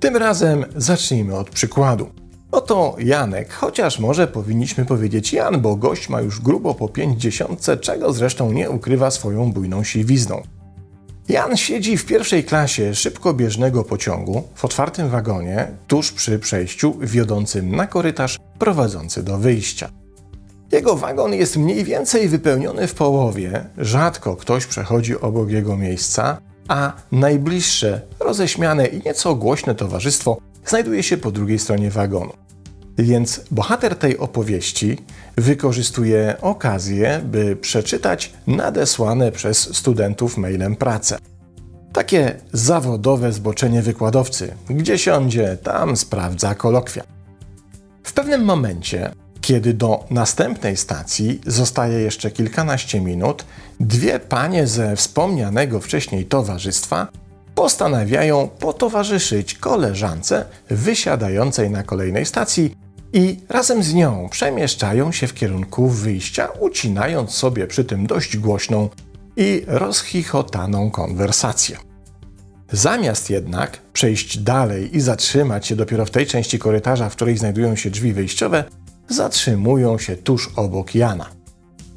Tym 0.00 0.16
razem 0.16 0.64
zacznijmy 0.76 1.36
od 1.36 1.50
przykładu. 1.50 2.10
Oto 2.52 2.96
Janek, 2.98 3.52
chociaż 3.52 3.98
może 3.98 4.26
powinniśmy 4.26 4.84
powiedzieć 4.84 5.32
Jan, 5.32 5.60
bo 5.60 5.76
gość 5.76 6.08
ma 6.08 6.20
już 6.20 6.40
grubo 6.40 6.74
po 6.74 6.88
pięćdziesiątce, 6.88 7.76
czego 7.76 8.12
zresztą 8.12 8.52
nie 8.52 8.70
ukrywa 8.70 9.10
swoją 9.10 9.52
bujną 9.52 9.84
siwizną. 9.84 10.42
Jan 11.28 11.56
siedzi 11.56 11.96
w 11.96 12.06
pierwszej 12.06 12.44
klasie 12.44 12.94
szybkobieżnego 12.94 13.84
pociągu 13.84 14.42
w 14.54 14.64
otwartym 14.64 15.08
wagonie, 15.08 15.68
tuż 15.86 16.12
przy 16.12 16.38
przejściu 16.38 16.94
wiodącym 17.00 17.76
na 17.76 17.86
korytarz 17.86 18.38
prowadzący 18.58 19.22
do 19.22 19.38
wyjścia. 19.38 19.90
Jego 20.72 20.96
wagon 20.96 21.34
jest 21.34 21.56
mniej 21.56 21.84
więcej 21.84 22.28
wypełniony 22.28 22.86
w 22.86 22.94
połowie, 22.94 23.64
rzadko 23.78 24.36
ktoś 24.36 24.66
przechodzi 24.66 25.20
obok 25.20 25.50
jego 25.50 25.76
miejsca, 25.76 26.38
a 26.68 26.92
najbliższe, 27.12 28.00
roześmiane 28.20 28.86
i 28.86 29.02
nieco 29.04 29.34
głośne 29.34 29.74
towarzystwo 29.74 30.38
znajduje 30.66 31.02
się 31.02 31.16
po 31.16 31.30
drugiej 31.30 31.58
stronie 31.58 31.90
wagonu. 31.90 32.32
Więc 32.98 33.40
bohater 33.50 33.96
tej 33.96 34.18
opowieści 34.18 34.98
wykorzystuje 35.36 36.36
okazję, 36.40 37.20
by 37.24 37.56
przeczytać 37.56 38.32
nadesłane 38.46 39.32
przez 39.32 39.76
studentów 39.76 40.36
mailem 40.36 40.76
pracę. 40.76 41.18
Takie 41.92 42.40
zawodowe 42.52 43.32
zboczenie 43.32 43.82
wykładowcy, 43.82 44.54
gdzie 44.70 44.98
siądzie, 44.98 45.58
tam 45.62 45.96
sprawdza 45.96 46.54
kolokwia. 46.54 47.17
W 48.08 48.12
pewnym 48.12 48.44
momencie, 48.44 49.12
kiedy 49.40 49.74
do 49.74 50.04
następnej 50.10 50.76
stacji 50.76 51.40
zostaje 51.46 52.00
jeszcze 52.00 52.30
kilkanaście 52.30 53.00
minut, 53.00 53.44
dwie 53.80 54.18
panie 54.18 54.66
ze 54.66 54.96
wspomnianego 54.96 55.80
wcześniej 55.80 56.24
towarzystwa 56.24 57.08
postanawiają 57.54 58.48
potowarzyszyć 58.48 59.54
koleżance 59.54 60.44
wysiadającej 60.70 61.70
na 61.70 61.82
kolejnej 61.82 62.26
stacji 62.26 62.74
i 63.12 63.40
razem 63.48 63.82
z 63.82 63.94
nią 63.94 64.28
przemieszczają 64.30 65.12
się 65.12 65.26
w 65.26 65.34
kierunku 65.34 65.88
wyjścia, 65.88 66.48
ucinając 66.60 67.30
sobie 67.30 67.66
przy 67.66 67.84
tym 67.84 68.06
dość 68.06 68.36
głośną 68.36 68.88
i 69.36 69.64
rozchichotaną 69.66 70.90
konwersację. 70.90 71.87
Zamiast 72.72 73.30
jednak 73.30 73.78
przejść 73.92 74.38
dalej 74.38 74.96
i 74.96 75.00
zatrzymać 75.00 75.66
się 75.66 75.76
dopiero 75.76 76.06
w 76.06 76.10
tej 76.10 76.26
części 76.26 76.58
korytarza, 76.58 77.08
w 77.08 77.16
której 77.16 77.36
znajdują 77.36 77.76
się 77.76 77.90
drzwi 77.90 78.12
wyjściowe, 78.12 78.64
zatrzymują 79.08 79.98
się 79.98 80.16
tuż 80.16 80.50
obok 80.56 80.94
Jana. 80.94 81.26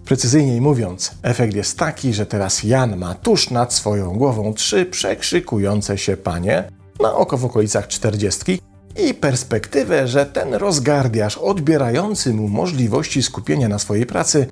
Precyzyjniej 0.06 0.62
mówiąc, 0.62 1.12
efekt 1.24 1.56
jest 1.56 1.78
taki, 1.78 2.14
że 2.14 2.26
teraz 2.26 2.64
Jan 2.64 2.98
ma 2.98 3.16
tuż 3.16 3.50
nad 3.50 3.74
swoją 3.74 4.18
głową 4.18 4.54
trzy 4.54 4.86
przekrzykujące 4.86 5.98
się 5.98 6.18
panie, 6.18 6.64
na 7.00 7.16
oko 7.16 7.38
w 7.38 7.46
okolicach 7.46 7.88
czterdziestki, 7.88 8.60
i 8.98 9.14
perspektywę, 9.14 10.08
że 10.08 10.26
ten 10.26 10.54
rozgardiasz 10.54 11.38
odbierający 11.38 12.34
mu 12.34 12.48
możliwości 12.48 13.24
skupienia 13.24 13.68
na 13.68 13.80
swojej 13.80 14.06
pracy 14.06 14.48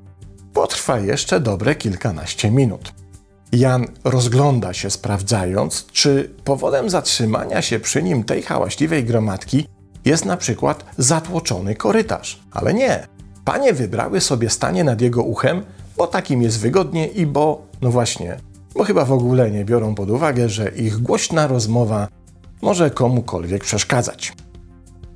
potrwa 0.53 0.99
jeszcze 0.99 1.39
dobre 1.39 1.75
kilkanaście 1.75 2.51
minut. 2.51 2.93
Jan 3.51 3.87
rozgląda 4.03 4.73
się, 4.73 4.89
sprawdzając, 4.89 5.85
czy 5.85 6.33
powodem 6.43 6.89
zatrzymania 6.89 7.61
się 7.61 7.79
przy 7.79 8.03
nim 8.03 8.23
tej 8.23 8.41
hałaśliwej 8.41 9.03
gromadki 9.03 9.67
jest 10.05 10.25
na 10.25 10.37
przykład 10.37 10.85
zatłoczony 10.97 11.75
korytarz. 11.75 12.39
Ale 12.51 12.73
nie. 12.73 13.07
Panie 13.45 13.73
wybrały 13.73 14.21
sobie 14.21 14.49
stanie 14.49 14.83
nad 14.83 15.01
jego 15.01 15.23
uchem, 15.23 15.61
bo 15.97 16.07
takim 16.07 16.41
jest 16.41 16.59
wygodnie 16.59 17.07
i 17.07 17.25
bo, 17.25 17.61
no 17.81 17.91
właśnie, 17.91 18.37
bo 18.73 18.83
chyba 18.83 19.05
w 19.05 19.11
ogóle 19.11 19.51
nie 19.51 19.65
biorą 19.65 19.95
pod 19.95 20.09
uwagę, 20.09 20.49
że 20.49 20.69
ich 20.69 20.97
głośna 20.97 21.47
rozmowa 21.47 22.07
może 22.61 22.91
komukolwiek 22.91 23.63
przeszkadzać. 23.63 24.33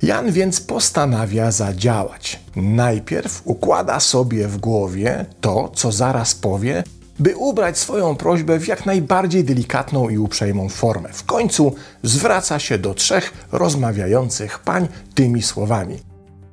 Jan 0.02 0.32
więc 0.32 0.60
postanawia 0.60 1.50
zadziałać. 1.50 2.40
Najpierw 2.56 3.42
układa 3.44 4.00
sobie 4.00 4.48
w 4.48 4.56
głowie 4.56 5.26
to, 5.40 5.68
co 5.74 5.92
zaraz 5.92 6.34
powie, 6.34 6.84
by 7.18 7.36
ubrać 7.36 7.78
swoją 7.78 8.16
prośbę 8.16 8.60
w 8.60 8.68
jak 8.68 8.86
najbardziej 8.86 9.44
delikatną 9.44 10.08
i 10.08 10.18
uprzejmą 10.18 10.68
formę. 10.68 11.08
W 11.12 11.24
końcu 11.24 11.74
zwraca 12.02 12.58
się 12.58 12.78
do 12.78 12.94
trzech 12.94 13.32
rozmawiających 13.52 14.58
pań 14.58 14.88
tymi 15.14 15.42
słowami. 15.42 15.98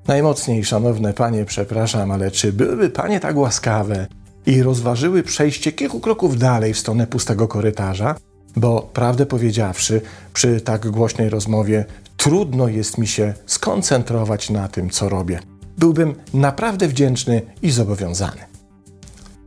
Najmocniej, 0.08 0.66
szanowne 0.66 1.14
panie, 1.14 1.46
przepraszam, 1.46 2.12
ale 2.12 2.32
czy 2.32 2.54
byłyby 2.54 2.90
panie 2.90 3.20
tak 3.20 3.38
łaskawe 3.38 4.08
i 4.46 4.64
rozważyły 4.64 5.24
przejście 5.24 5.72
kilku 5.72 6.00
kroków 6.00 6.38
dalej 6.38 6.74
w 6.74 6.80
stronę 6.80 7.08
pustego 7.08 7.48
korytarza? 7.48 8.16
Bo 8.56 8.90
prawdę 8.94 9.26
powiedziawszy, 9.26 10.02
przy 10.34 10.62
tak 10.62 10.88
głośnej 10.90 11.30
rozmowie 11.30 11.86
trudno 12.18 12.68
jest 12.68 12.98
mi 12.98 13.08
się 13.08 13.34
skoncentrować 13.46 14.50
na 14.50 14.68
tym, 14.68 14.90
co 14.90 15.10
robię. 15.10 15.40
Byłbym 15.78 16.16
naprawdę 16.34 16.88
wdzięczny 16.88 17.42
i 17.62 17.72
zobowiązany. 17.72 18.51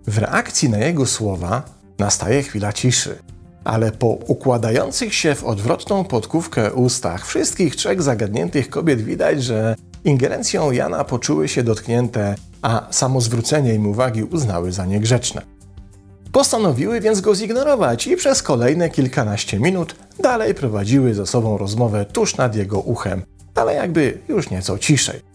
W 0.07 0.19
reakcji 0.19 0.69
na 0.69 0.79
jego 0.79 1.07
słowa 1.07 1.63
nastaje 1.99 2.43
chwila 2.43 2.73
ciszy, 2.73 3.19
ale 3.65 3.93
po 3.93 4.07
układających 4.07 5.15
się 5.15 5.35
w 5.35 5.45
odwrotną 5.45 6.05
podkówkę 6.05 6.73
ustach 6.73 7.27
wszystkich 7.27 7.77
trzech 7.77 8.03
zagadniętych 8.03 8.71
kobiet 8.71 9.03
widać, 9.03 9.43
że 9.43 9.77
ingerencją 10.05 10.73
Jana 10.73 11.05
poczuły 11.05 11.49
się 11.49 11.63
dotknięte, 11.63 12.35
a 12.63 12.87
samo 12.91 13.21
zwrócenie 13.21 13.75
im 13.75 13.87
uwagi 13.87 14.23
uznały 14.23 14.73
za 14.73 14.87
niegrzeczne. 14.87 15.43
Postanowiły 16.33 17.01
więc 17.01 17.21
go 17.21 17.35
zignorować 17.35 18.07
i 18.07 18.17
przez 18.17 18.43
kolejne 18.43 18.91
kilkanaście 18.91 19.61
minut 19.61 19.97
dalej 20.23 20.55
prowadziły 20.55 21.15
ze 21.15 21.27
sobą 21.27 21.59
rozmowę 21.59 22.05
tuż 22.05 22.37
nad 22.37 22.57
jego 22.57 22.81
uchem, 22.81 23.23
ale 23.55 23.75
jakby 23.75 24.19
już 24.29 24.51
nieco 24.51 24.79
ciszej. 24.79 25.34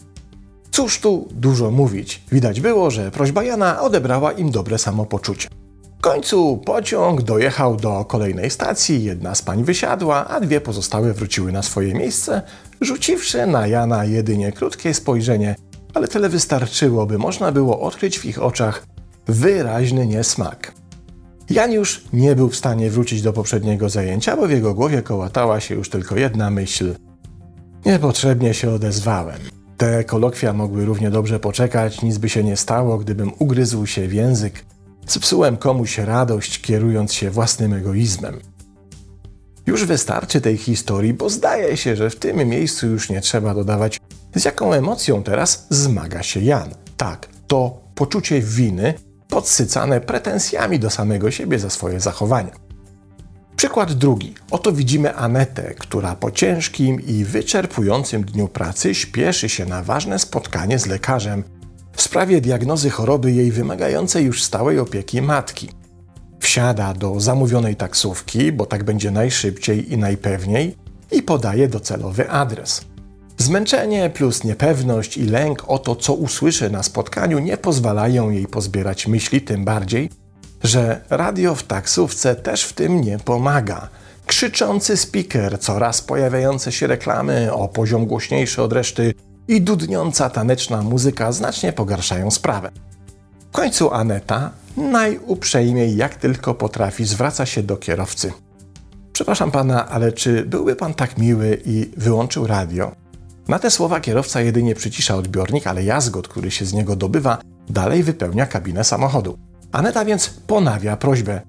Cóż 0.70 1.00
tu 1.00 1.28
dużo 1.30 1.70
mówić, 1.70 2.22
widać 2.32 2.60
było, 2.60 2.90
że 2.90 3.10
prośba 3.10 3.44
Jana 3.44 3.80
odebrała 3.80 4.32
im 4.32 4.50
dobre 4.50 4.78
samopoczucie. 4.78 5.48
W 5.98 6.02
końcu 6.02 6.56
pociąg 6.56 7.22
dojechał 7.22 7.76
do 7.76 8.04
kolejnej 8.04 8.50
stacji, 8.50 9.04
jedna 9.04 9.34
z 9.34 9.42
pań 9.42 9.64
wysiadła, 9.64 10.26
a 10.28 10.40
dwie 10.40 10.60
pozostałe 10.60 11.12
wróciły 11.12 11.52
na 11.52 11.62
swoje 11.62 11.94
miejsce, 11.94 12.42
rzuciwszy 12.80 13.46
na 13.46 13.66
Jana 13.66 14.04
jedynie 14.04 14.52
krótkie 14.52 14.94
spojrzenie, 14.94 15.56
ale 15.94 16.08
tyle 16.08 16.28
wystarczyło, 16.28 17.06
by 17.06 17.18
można 17.18 17.52
było 17.52 17.80
odkryć 17.80 18.18
w 18.18 18.24
ich 18.24 18.42
oczach 18.42 18.86
wyraźny 19.26 20.06
niesmak. 20.06 20.72
Jan 21.50 21.72
już 21.72 22.04
nie 22.12 22.36
był 22.36 22.48
w 22.48 22.56
stanie 22.56 22.90
wrócić 22.90 23.22
do 23.22 23.32
poprzedniego 23.32 23.88
zajęcia, 23.88 24.36
bo 24.36 24.46
w 24.46 24.50
jego 24.50 24.74
głowie 24.74 25.02
kołatała 25.02 25.60
się 25.60 25.74
już 25.74 25.90
tylko 25.90 26.16
jedna 26.16 26.50
myśl. 26.50 26.94
Niepotrzebnie 27.86 28.54
się 28.54 28.70
odezwałem. 28.70 29.59
Te 29.80 30.04
kolokwia 30.04 30.52
mogły 30.52 30.84
równie 30.84 31.10
dobrze 31.10 31.40
poczekać, 31.40 32.02
nic 32.02 32.18
by 32.18 32.28
się 32.28 32.44
nie 32.44 32.56
stało, 32.56 32.98
gdybym 32.98 33.32
ugryzł 33.38 33.86
się 33.86 34.08
w 34.08 34.12
język. 34.12 34.64
Zepsułem 35.06 35.56
komuś 35.56 35.98
radość, 35.98 36.60
kierując 36.60 37.12
się 37.12 37.30
własnym 37.30 37.72
egoizmem. 37.72 38.40
Już 39.66 39.84
wystarczy 39.84 40.40
tej 40.40 40.56
historii, 40.56 41.14
bo 41.14 41.30
zdaje 41.30 41.76
się, 41.76 41.96
że 41.96 42.10
w 42.10 42.16
tym 42.16 42.48
miejscu 42.48 42.86
już 42.86 43.10
nie 43.10 43.20
trzeba 43.20 43.54
dodawać, 43.54 44.00
z 44.34 44.44
jaką 44.44 44.72
emocją 44.72 45.22
teraz 45.22 45.66
zmaga 45.70 46.22
się 46.22 46.40
Jan. 46.40 46.74
Tak, 46.96 47.28
to 47.46 47.80
poczucie 47.94 48.40
winy 48.40 48.94
podsycane 49.28 50.00
pretensjami 50.00 50.78
do 50.78 50.90
samego 50.90 51.30
siebie 51.30 51.58
za 51.58 51.70
swoje 51.70 52.00
zachowania. 52.00 52.69
Przykład 53.60 53.92
drugi. 53.92 54.34
Oto 54.50 54.72
widzimy 54.72 55.14
Anetę, 55.16 55.74
która 55.78 56.16
po 56.16 56.30
ciężkim 56.30 57.00
i 57.00 57.24
wyczerpującym 57.24 58.24
dniu 58.24 58.48
pracy 58.48 58.94
śpieszy 58.94 59.48
się 59.48 59.66
na 59.66 59.82
ważne 59.82 60.18
spotkanie 60.18 60.78
z 60.78 60.86
lekarzem 60.86 61.44
w 61.92 62.02
sprawie 62.02 62.40
diagnozy 62.40 62.90
choroby 62.90 63.32
jej 63.32 63.52
wymagającej 63.52 64.24
już 64.24 64.42
stałej 64.42 64.78
opieki 64.78 65.22
matki. 65.22 65.68
Wsiada 66.38 66.94
do 66.94 67.20
zamówionej 67.20 67.76
taksówki, 67.76 68.52
bo 68.52 68.66
tak 68.66 68.84
będzie 68.84 69.10
najszybciej 69.10 69.92
i 69.92 69.98
najpewniej, 69.98 70.76
i 71.12 71.22
podaje 71.22 71.68
docelowy 71.68 72.30
adres. 72.30 72.84
Zmęczenie 73.38 74.10
plus 74.10 74.44
niepewność 74.44 75.16
i 75.16 75.24
lęk 75.24 75.64
o 75.66 75.78
to, 75.78 75.96
co 75.96 76.14
usłyszy 76.14 76.70
na 76.70 76.82
spotkaniu, 76.82 77.38
nie 77.38 77.56
pozwalają 77.56 78.30
jej 78.30 78.46
pozbierać 78.46 79.06
myśli, 79.06 79.40
tym 79.40 79.64
bardziej, 79.64 80.10
że 80.62 81.00
radio 81.10 81.54
w 81.54 81.62
taksówce 81.62 82.34
też 82.34 82.64
w 82.64 82.72
tym 82.72 83.00
nie 83.00 83.18
pomaga. 83.18 83.88
Krzyczący 84.26 84.96
speaker, 84.96 85.60
coraz 85.60 86.02
pojawiające 86.02 86.72
się 86.72 86.86
reklamy 86.86 87.52
o 87.52 87.68
poziom 87.68 88.06
głośniejszy 88.06 88.62
od 88.62 88.72
reszty 88.72 89.14
i 89.48 89.60
dudniąca 89.62 90.30
taneczna 90.30 90.82
muzyka 90.82 91.32
znacznie 91.32 91.72
pogarszają 91.72 92.30
sprawę. 92.30 92.70
W 93.50 93.52
końcu 93.52 93.94
Aneta, 93.94 94.50
najuprzejmiej 94.76 95.96
jak 95.96 96.14
tylko 96.14 96.54
potrafi, 96.54 97.04
zwraca 97.04 97.46
się 97.46 97.62
do 97.62 97.76
kierowcy. 97.76 98.32
Przepraszam 99.12 99.50
pana, 99.50 99.88
ale 99.88 100.12
czy 100.12 100.44
byłby 100.44 100.76
pan 100.76 100.94
tak 100.94 101.18
miły 101.18 101.62
i 101.64 101.90
wyłączył 101.96 102.46
radio? 102.46 102.92
Na 103.48 103.58
te 103.58 103.70
słowa 103.70 104.00
kierowca 104.00 104.40
jedynie 104.40 104.74
przycisza 104.74 105.16
odbiornik, 105.16 105.66
ale 105.66 105.84
jazgot, 105.84 106.28
który 106.28 106.50
się 106.50 106.64
z 106.64 106.72
niego 106.72 106.96
dobywa, 106.96 107.38
dalej 107.68 108.02
wypełnia 108.02 108.46
kabinę 108.46 108.84
samochodu. 108.84 109.38
Aneta 109.72 110.04
więc 110.04 110.30
ponawia 110.46 110.96
prośbę. 110.96 111.40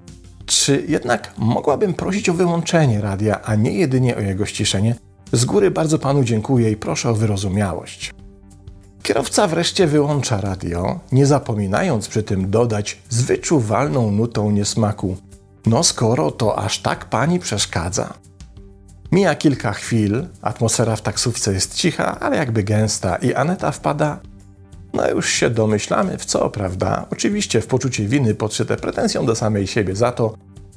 Czy 0.46 0.86
jednak 0.88 1.34
mogłabym 1.38 1.94
prosić 1.94 2.30
o 2.30 2.34
wyłączenie 2.34 3.02
radia, 3.02 3.42
a 3.42 3.56
nie 3.56 3.72
jedynie 3.72 4.16
o 4.16 4.20
jego 4.20 4.46
ściszenie? 4.46 4.96
Z 5.32 5.46
góry 5.46 5.72
bardzo 5.72 6.00
panu 6.00 6.24
dziękuję 6.24 6.72
i 6.72 6.76
proszę 6.76 7.10
o 7.10 7.16
wyrozumiałość. 7.16 8.14
Kierowca 9.04 9.48
wreszcie 9.48 9.88
wyłącza 9.88 10.42
radio, 10.42 11.00
nie 11.12 11.26
zapominając 11.26 12.08
przy 12.08 12.24
tym 12.24 12.50
dodać 12.50 13.02
z 13.10 13.22
wyczuwalną 13.22 14.12
nutą 14.12 14.52
niesmaku. 14.52 15.18
No 15.66 15.84
skoro 15.84 16.32
to 16.32 16.60
aż 16.60 16.80
tak 16.80 17.06
pani 17.06 17.40
przeszkadza. 17.40 18.14
Mija 19.12 19.36
kilka 19.36 19.74
chwil, 19.74 20.28
atmosfera 20.42 20.96
w 20.96 21.02
taksówce 21.02 21.54
jest 21.54 21.76
cicha, 21.76 22.20
ale 22.20 22.38
jakby 22.38 22.64
gęsta 22.64 23.16
i 23.16 23.34
Aneta 23.34 23.72
wpada 23.72 24.20
no 24.94 25.10
już 25.10 25.30
się 25.30 25.50
domyślamy 25.50 26.18
w 26.18 26.26
co, 26.26 26.50
prawda? 26.50 27.06
Oczywiście 27.10 27.62
w 27.62 27.68
poczucie 27.68 28.08
winy 28.08 28.36
podszyte 28.36 28.78
pretensją 28.78 29.26
do 29.26 29.36
samej 29.36 29.68
siebie 29.68 29.96
za 29.96 30.12
to, 30.12 30.34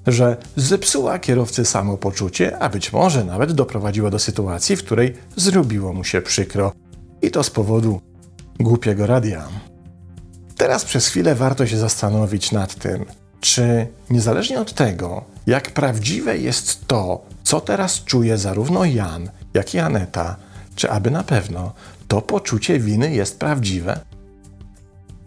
że 0.07 0.37
zepsuła 0.57 1.19
kierowcy 1.19 1.65
samopoczucie, 1.65 2.59
a 2.59 2.69
być 2.69 2.93
może 2.93 3.25
nawet 3.25 3.53
doprowadziła 3.53 4.11
do 4.11 4.19
sytuacji, 4.19 4.77
w 4.77 4.85
której 4.85 5.15
zrobiło 5.37 5.93
mu 5.93 6.05
się 6.05 6.23
przykro. 6.23 6.73
I 7.23 7.31
to 7.31 7.43
z 7.43 7.51
powodu 7.51 8.01
głupiego 8.61 9.07
radia. 9.07 9.49
Teraz 10.57 10.85
przez 10.85 11.07
chwilę 11.07 11.35
warto 11.35 11.67
się 11.67 11.77
zastanowić 11.77 12.53
nad 12.53 12.75
tym, 12.75 13.05
czy 13.41 13.87
niezależnie 14.11 14.61
od 14.61 14.73
tego, 14.75 15.25
jak 15.47 15.71
prawdziwe 15.71 16.39
jest 16.39 16.87
to, 16.87 17.23
co 17.43 17.61
teraz 17.61 18.05
czuje 18.05 18.39
zarówno 18.39 18.85
Jan, 18.85 19.31
jak 19.55 19.75
i 19.75 19.79
Aneta, 19.79 20.37
czy 20.75 20.91
aby 20.91 21.11
na 21.11 21.23
pewno 21.23 21.73
to 22.15 22.23
poczucie 22.23 22.79
winy 22.79 23.15
jest 23.15 23.39
prawdziwe? 23.39 24.01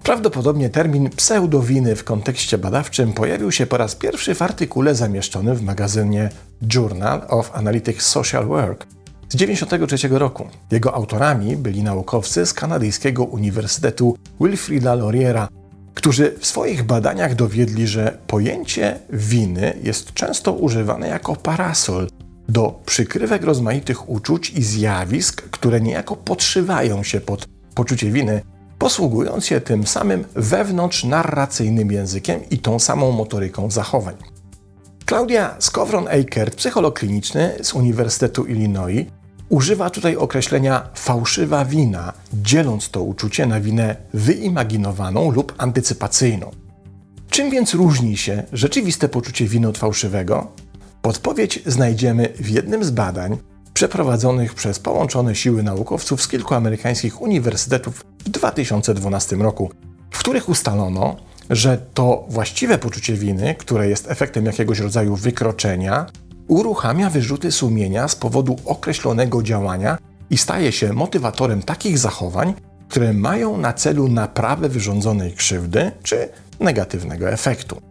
Prawdopodobnie 0.04 0.70
termin 0.70 1.10
pseudowiny 1.10 1.96
w 1.96 2.04
kontekście 2.04 2.58
badawczym 2.58 3.14
pojawił 3.14 3.52
się 3.52 3.66
po 3.66 3.78
raz 3.78 3.96
pierwszy 3.96 4.36
w 4.36 4.42
artykule 4.42 4.96
zamieszczonym 4.96 5.56
w 5.56 5.62
magazynie 5.62 6.30
Journal 6.74 7.22
of 7.28 7.52
Analytic 7.54 8.02
Social 8.02 8.46
Work 8.46 8.88
z 9.30 9.32
1993 9.32 10.08
roku. 10.20 10.48
Jego 10.72 10.94
autorami 10.94 11.58
byli 11.58 11.84
naukowcy 11.84 12.46
z 12.46 12.54
kanadyjskiego 12.54 13.24
Uniwersytetu 13.24 14.18
Wilfrida 14.42 14.96
Lauriera, 14.96 15.48
którzy 15.94 16.36
w 16.40 16.46
swoich 16.46 16.84
badaniach 16.84 17.36
dowiedli, 17.36 17.88
że 17.88 18.18
pojęcie 18.28 19.00
winy 19.10 19.74
jest 19.84 20.14
często 20.14 20.54
używane 20.54 21.08
jako 21.08 21.36
parasol 21.36 22.08
do 22.50 22.80
przykrywek 22.86 23.44
rozmaitych 23.44 24.10
uczuć 24.10 24.50
i 24.50 24.64
zjawisk, 24.64 25.42
które 25.42 25.82
niejako 25.82 26.16
podszywają 26.16 27.04
się 27.04 27.22
pod 27.22 27.48
poczucie 27.76 28.12
winy, 28.12 28.42
posługując 28.80 29.46
się 29.46 29.62
tym 29.62 29.88
samym 29.88 30.26
wewnątrz 30.36 31.04
narracyjnym 31.04 31.92
językiem 31.92 32.40
i 32.50 32.60
tą 32.60 32.80
samą 32.80 33.12
motoryką 33.12 33.72
zachowań. 33.72 34.16
Claudia 35.10 35.56
Skowron-Eikert, 35.60 36.56
psycholog 36.56 37.00
kliniczny 37.00 37.54
z 37.62 37.74
Uniwersytetu 37.74 38.46
Illinois, 38.46 39.06
używa 39.50 39.90
tutaj 39.90 40.16
określenia 40.16 40.90
fałszywa 40.96 41.66
wina, 41.66 42.14
dzieląc 42.34 42.90
to 42.90 43.04
uczucie 43.04 43.46
na 43.46 43.62
winę 43.62 43.96
wyimaginowaną 44.14 45.32
lub 45.32 45.54
antycypacyjną. 45.58 46.52
Czym 47.30 47.50
więc 47.52 47.74
różni 47.74 48.18
się 48.18 48.44
rzeczywiste 48.54 49.10
poczucie 49.10 49.46
winy 49.46 49.68
od 49.68 49.78
fałszywego? 49.78 50.52
Odpowiedź 51.08 51.60
znajdziemy 51.66 52.34
w 52.40 52.50
jednym 52.50 52.84
z 52.84 52.92
badań 52.92 53.38
przeprowadzonych 53.74 54.54
przez 54.54 54.80
połączone 54.80 55.36
siły 55.36 55.64
naukowców 55.64 56.22
z 56.22 56.28
kilku 56.28 56.56
amerykańskich 56.56 57.22
uniwersytetów 57.22 58.06
w 58.26 58.30
2012 58.30 59.36
roku, 59.36 59.72
w 60.12 60.20
których 60.20 60.50
ustalono, 60.50 61.16
że 61.50 61.78
to 61.94 62.26
właściwe 62.30 62.78
poczucie 62.78 63.14
winy, 63.14 63.56
które 63.56 63.90
jest 63.90 64.12
efektem 64.12 64.46
jakiegoś 64.46 64.80
rodzaju 64.80 65.16
wykroczenia, 65.16 66.06
uruchamia 66.48 67.10
wyrzuty 67.10 67.52
sumienia 67.52 68.08
z 68.08 68.16
powodu 68.16 68.56
określonego 68.66 69.44
działania 69.44 69.98
i 70.30 70.38
staje 70.38 70.72
się 70.72 70.94
motywatorem 70.94 71.62
takich 71.62 71.98
zachowań, 71.98 72.54
które 72.90 73.14
mają 73.14 73.58
na 73.58 73.74
celu 73.74 74.08
naprawę 74.08 74.70
wyrządzonej 74.70 75.34
krzywdy 75.34 75.92
czy 76.04 76.30
negatywnego 76.60 77.30
efektu. 77.30 77.82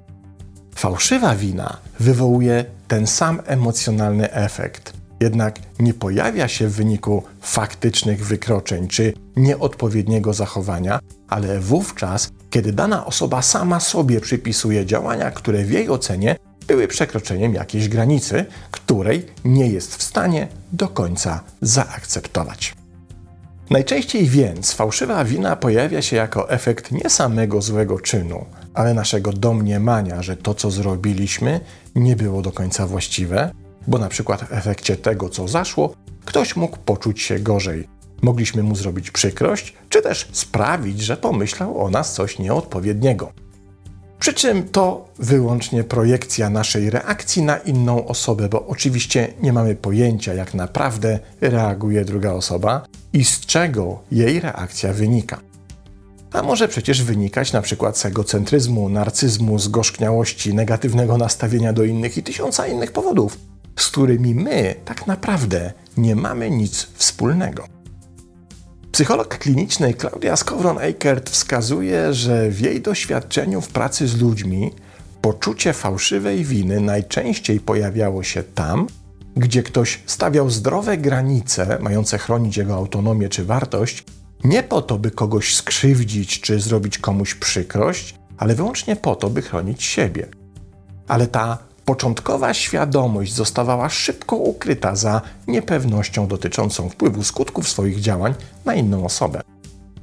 Fałszywa 0.75 1.35
wina 1.35 1.77
wywołuje 2.01 2.76
ten 2.89 3.07
sam 3.07 3.43
emocjonalny 3.47 4.33
efekt, 4.33 4.93
jednak 5.21 5.59
nie 5.79 5.95
pojawia 5.95 6.49
się 6.49 6.69
w 6.69 6.73
wyniku 6.73 7.23
faktycznych 7.41 8.27
wykroczeń 8.27 8.89
czy 8.89 9.13
nieodpowiedniego 9.37 10.33
zachowania, 10.33 10.99
ale 11.29 11.61
wówczas, 11.61 12.31
kiedy 12.51 12.73
dana 12.73 13.07
osoba 13.07 13.43
sama 13.43 13.81
sobie 13.81 14.21
przypisuje 14.21 14.87
działania, 14.87 15.31
które 15.31 15.65
w 15.65 15.71
jej 15.71 15.89
ocenie 15.89 16.37
były 16.67 16.89
przekroczeniem 16.89 17.55
jakiejś 17.55 17.89
granicy, 17.89 18.45
której 18.71 19.27
nie 19.45 19.67
jest 19.69 19.97
w 19.97 20.03
stanie 20.03 20.49
do 20.73 20.89
końca 20.89 21.41
zaakceptować. 21.61 22.75
Najczęściej 23.71 24.29
więc 24.29 24.73
fałszywa 24.73 25.25
wina 25.25 25.57
pojawia 25.57 26.03
się 26.03 26.17
jako 26.17 26.51
efekt 26.51 26.93
nie 26.93 27.11
samego 27.11 27.63
złego 27.63 28.01
czynu, 28.01 28.45
ale 28.75 28.95
naszego 28.95 29.33
domniemania, 29.33 30.23
że 30.23 30.37
to, 30.37 30.55
co 30.55 30.71
zrobiliśmy, 30.71 31.61
nie 31.97 32.17
było 32.17 32.43
do 32.43 32.53
końca 32.53 32.87
właściwe, 32.87 33.51
bo 33.87 33.99
na 33.99 34.09
przykład 34.09 34.45
w 34.45 34.53
efekcie 34.53 34.97
tego, 34.97 35.29
co 35.29 35.49
zaszło, 35.49 35.95
ktoś 36.25 36.57
mógł 36.57 36.77
poczuć 36.77 37.23
się 37.23 37.39
gorzej. 37.39 37.89
Mogliśmy 38.23 38.63
mu 38.63 38.77
zrobić 38.77 39.11
przykrość, 39.11 39.75
czy 39.89 40.03
też 40.03 40.29
sprawić, 40.33 41.01
że 41.01 41.17
pomyślał 41.17 41.85
o 41.85 41.91
nas 41.91 42.15
coś 42.15 42.39
nieodpowiedniego. 42.39 43.33
Przy 44.19 44.35
czym 44.35 44.69
to 44.69 45.09
wyłącznie 45.19 45.85
projekcja 45.85 46.51
naszej 46.51 46.91
reakcji 46.91 47.43
na 47.43 47.57
inną 47.57 48.07
osobę, 48.07 48.49
bo 48.49 48.67
oczywiście 48.67 49.33
nie 49.43 49.53
mamy 49.53 49.75
pojęcia, 49.75 50.35
jak 50.35 50.55
naprawdę 50.55 51.19
reaguje 51.41 52.05
druga 52.05 52.33
osoba 52.33 52.87
i 53.13 53.25
z 53.25 53.41
czego 53.41 54.03
jej 54.11 54.41
reakcja 54.41 54.93
wynika. 54.93 55.41
A 56.37 56.43
może 56.43 56.69
przecież 56.69 57.03
wynikać 57.03 57.53
na 57.53 57.63
przykład 57.63 57.99
z 57.99 58.07
egocentryzmu, 58.07 58.89
narcyzmu, 58.89 59.59
zgorzkniałości, 59.59 60.55
negatywnego 60.55 61.19
nastawienia 61.19 61.73
do 61.73 61.85
innych 61.85 62.17
i 62.17 62.23
tysiąca 62.23 62.67
innych 62.67 62.93
powodów, 62.93 63.39
z 63.77 63.89
którymi 63.89 64.35
my 64.35 64.75
tak 64.85 65.07
naprawdę 65.07 65.73
nie 65.97 66.17
mamy 66.17 66.51
nic 66.51 66.87
wspólnego. 66.95 67.69
Psycholog 68.93 69.39
kliniczny 69.39 69.95
Claudia 69.95 70.35
Skowron-Eikert 70.35 71.31
wskazuje, 71.31 72.15
że 72.15 72.51
w 72.51 72.61
jej 72.61 72.81
doświadczeniu 72.81 73.61
w 73.61 73.69
pracy 73.69 74.09
z 74.09 74.21
ludźmi 74.21 74.73
poczucie 75.21 75.73
fałszywej 75.73 76.45
winy 76.45 76.81
najczęściej 76.81 77.61
pojawiało 77.61 78.23
się 78.23 78.43
tam, 78.43 78.87
gdzie 79.37 79.63
ktoś 79.63 80.03
stawiał 80.07 80.51
zdrowe 80.51 80.99
granice 80.99 81.79
mające 81.81 82.19
chronić 82.19 82.57
jego 82.57 82.75
autonomię 82.75 83.29
czy 83.29 83.45
wartość, 83.45 84.05
nie 84.47 84.63
po 84.63 84.83
to, 84.83 84.99
by 84.99 85.11
kogoś 85.11 85.55
skrzywdzić 85.55 86.41
czy 86.41 86.61
zrobić 86.61 86.99
komuś 86.99 87.35
przykrość, 87.35 88.15
ale 88.39 88.55
wyłącznie 88.55 88.97
po 88.97 89.17
to, 89.17 89.31
by 89.31 89.43
chronić 89.43 89.85
siebie. 89.85 90.27
Ale 91.09 91.27
ta 91.27 91.59
początkowa 91.85 92.55
świadomość 92.55 93.35
zostawała 93.35 93.89
szybko 93.89 94.37
ukryta 94.37 94.97
za 94.97 95.21
niepewnością 95.47 96.27
dotyczącą 96.27 96.89
wpływu 96.89 97.23
skutków 97.23 97.69
swoich 97.69 98.01
działań 98.01 98.35
na 98.65 98.75
inną 98.75 99.05
osobę. 99.05 99.41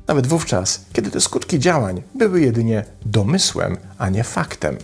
Nawet 0.07 0.27
wówczas, 0.27 0.85
kiedy 0.93 1.11
te 1.11 1.21
skutki 1.21 1.59
działań 1.59 2.01
były 2.15 2.41
jedynie 2.41 2.85
domysłem, 3.05 3.77
a 3.97 4.09
nie 4.09 4.23
faktem. 4.23 4.77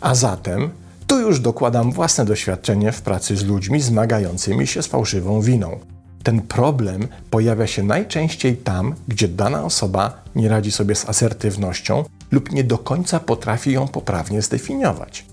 A 0.00 0.14
zatem 0.14 0.70
tu 1.06 1.20
już 1.20 1.40
dokładam 1.40 1.92
własne 1.92 2.24
doświadczenie 2.24 2.92
w 2.92 3.02
pracy 3.02 3.36
z 3.36 3.44
ludźmi 3.44 3.80
zmagającymi 3.80 4.66
się 4.66 4.82
z 4.82 4.86
fałszywą 4.86 5.40
winą. 5.40 5.80
Ten 6.22 6.42
problem 6.42 7.08
pojawia 7.30 7.66
się 7.66 7.82
najczęściej 7.82 8.56
tam, 8.56 8.94
gdzie 9.08 9.28
dana 9.28 9.64
osoba 9.64 10.24
nie 10.34 10.48
radzi 10.48 10.72
sobie 10.72 10.94
z 10.94 11.08
asertywnością 11.08 12.04
lub 12.30 12.52
nie 12.52 12.64
do 12.64 12.78
końca 12.78 13.20
potrafi 13.20 13.72
ją 13.72 13.88
poprawnie 13.88 14.42
zdefiniować. 14.42 15.26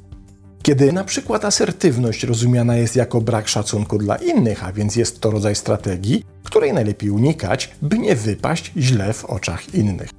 Kiedy 0.63 0.93
na 0.93 1.03
przykład 1.03 1.45
asertywność 1.45 2.23
rozumiana 2.23 2.75
jest 2.75 2.95
jako 2.95 3.21
brak 3.21 3.47
szacunku 3.47 3.97
dla 3.97 4.15
innych, 4.15 4.63
a 4.63 4.71
więc 4.71 4.95
jest 4.95 5.21
to 5.21 5.31
rodzaj 5.31 5.55
strategii, 5.55 6.23
której 6.43 6.73
najlepiej 6.73 7.09
unikać, 7.09 7.75
by 7.81 7.99
nie 7.99 8.15
wypaść 8.15 8.71
źle 8.77 9.13
w 9.13 9.25
oczach 9.25 9.73
innych. 9.73 10.09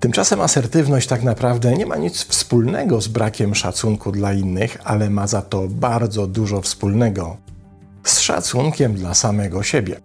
Tymczasem 0.00 0.40
asertywność 0.40 1.08
tak 1.08 1.22
naprawdę 1.22 1.72
nie 1.72 1.86
ma 1.86 1.96
nic 1.96 2.24
wspólnego 2.24 3.00
z 3.00 3.08
brakiem 3.08 3.54
szacunku 3.54 4.12
dla 4.12 4.32
innych, 4.32 4.78
ale 4.84 5.10
ma 5.10 5.26
za 5.26 5.42
to 5.42 5.68
bardzo 5.68 6.26
dużo 6.26 6.60
wspólnego 6.60 7.36
z 8.10 8.20
szacunkiem 8.20 8.94
dla 8.94 9.14
samego 9.14 9.62
siebie. 9.62 10.00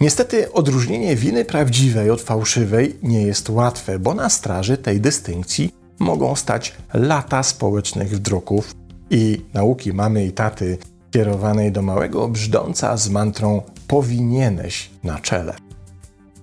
Niestety 0.00 0.52
odróżnienie 0.52 1.16
winy 1.16 1.44
prawdziwej 1.44 2.10
od 2.10 2.20
fałszywej 2.20 2.96
nie 3.02 3.22
jest 3.22 3.50
łatwe, 3.50 3.98
bo 3.98 4.14
na 4.14 4.30
straży 4.30 4.76
tej 4.76 5.00
dystynkcji 5.00 5.74
mogą 5.98 6.36
stać 6.36 6.74
lata 6.94 7.42
społecznych 7.42 8.10
wdruków 8.10 8.74
i 9.10 9.40
nauki 9.54 9.92
mamy 9.92 10.26
i 10.26 10.32
taty 10.32 10.78
kierowanej 11.10 11.72
do 11.72 11.82
małego 11.82 12.28
brzdąca 12.28 12.96
z 12.96 13.08
mantrą 13.08 13.62
powinieneś 13.88 14.90
na 15.04 15.18
czele. 15.18 15.54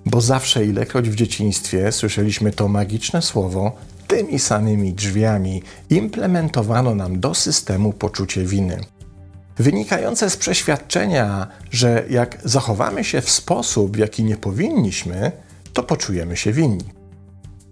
Bo 0.05 0.21
zawsze, 0.21 0.65
ilekroć 0.65 1.09
w 1.09 1.15
dzieciństwie 1.15 1.91
słyszeliśmy 1.91 2.51
to 2.51 2.67
magiczne 2.67 3.21
słowo, 3.21 3.71
tymi 4.07 4.39
samymi 4.39 4.93
drzwiami 4.93 5.63
implementowano 5.89 6.95
nam 6.95 7.19
do 7.19 7.33
systemu 7.33 7.93
poczucie 7.93 8.45
winy. 8.45 8.79
Wynikające 9.59 10.29
z 10.29 10.37
przeświadczenia, 10.37 11.47
że 11.71 12.03
jak 12.09 12.37
zachowamy 12.43 13.03
się 13.03 13.21
w 13.21 13.29
sposób, 13.29 13.95
w 13.95 13.99
jaki 13.99 14.23
nie 14.23 14.37
powinniśmy, 14.37 15.31
to 15.73 15.83
poczujemy 15.83 16.37
się 16.37 16.51
winni. 16.51 16.85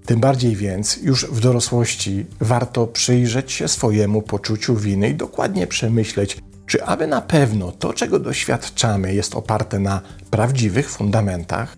Tym 0.06 0.20
bardziej 0.20 0.56
więc 0.56 0.98
już 0.98 1.26
w 1.26 1.40
dorosłości 1.40 2.26
warto 2.40 2.88
przyjrzeć 2.88 3.52
się 3.52 3.68
swojemu 3.68 4.22
poczuciu 4.22 4.76
winy 4.76 5.10
i 5.10 5.16
dokładnie 5.16 5.68
przemyśleć, 5.68 6.38
czy 6.66 6.84
aby 6.84 7.08
na 7.08 7.22
pewno 7.22 7.72
to, 7.72 7.94
czego 7.94 8.20
doświadczamy, 8.20 9.14
jest 9.14 9.36
oparte 9.36 9.80
na 9.80 10.02
prawdziwych 10.32 10.90
fundamentach? 10.90 11.78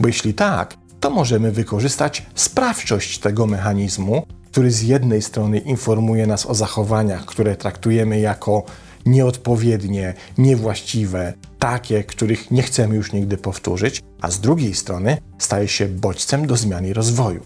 Bo 0.00 0.06
jeśli 0.06 0.34
tak, 0.34 0.76
to 1.00 1.10
możemy 1.10 1.52
wykorzystać 1.52 2.26
sprawczość 2.34 3.18
tego 3.18 3.46
mechanizmu, 3.46 4.26
który 4.50 4.70
z 4.70 4.82
jednej 4.82 5.22
strony 5.22 5.58
informuje 5.58 6.26
nas 6.26 6.46
o 6.46 6.54
zachowaniach, 6.54 7.24
które 7.24 7.56
traktujemy 7.56 8.20
jako 8.20 8.64
nieodpowiednie, 9.06 10.14
niewłaściwe, 10.38 11.32
takie, 11.58 12.04
których 12.04 12.50
nie 12.50 12.62
chcemy 12.62 12.96
już 12.96 13.12
nigdy 13.12 13.36
powtórzyć, 13.36 14.02
a 14.20 14.30
z 14.30 14.40
drugiej 14.40 14.74
strony 14.74 15.18
staje 15.38 15.68
się 15.68 15.88
bodźcem 15.88 16.46
do 16.46 16.56
zmiany 16.56 16.88
i 16.88 16.92
rozwoju. 16.92 17.40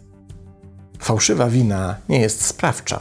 Fałszywa 0.98 1.50
wina 1.50 1.96
nie 2.08 2.20
jest 2.20 2.44
sprawcza. 2.44 3.00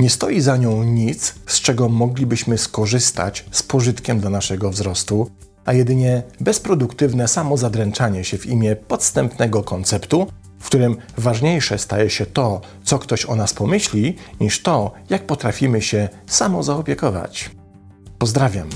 Nie 0.00 0.10
stoi 0.10 0.40
za 0.40 0.56
nią 0.56 0.82
nic, 0.82 1.34
z 1.46 1.60
czego 1.60 1.88
moglibyśmy 1.88 2.58
skorzystać 2.58 3.44
z 3.50 3.62
pożytkiem 3.62 4.20
dla 4.20 4.30
naszego 4.30 4.70
wzrostu, 4.70 5.30
a 5.64 5.72
jedynie 5.72 6.22
bezproduktywne 6.40 7.28
samozadręczanie 7.28 8.24
się 8.24 8.38
w 8.38 8.46
imię 8.46 8.76
podstępnego 8.76 9.62
konceptu, 9.62 10.26
w 10.58 10.66
którym 10.66 10.96
ważniejsze 11.18 11.78
staje 11.78 12.10
się 12.10 12.26
to, 12.26 12.60
co 12.84 12.98
ktoś 12.98 13.26
o 13.26 13.36
nas 13.36 13.54
pomyśli, 13.54 14.16
niż 14.40 14.62
to, 14.62 14.92
jak 15.10 15.26
potrafimy 15.26 15.82
się 15.82 16.08
samozaopiekować. 16.26 17.50
Pozdrawiam. 18.20 18.68